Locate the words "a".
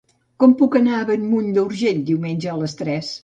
0.99-1.03, 2.55-2.59